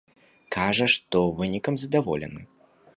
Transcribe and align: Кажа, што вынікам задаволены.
Кажа, 0.55 0.87
што 0.95 1.21
вынікам 1.43 1.75
задаволены. 1.85 2.41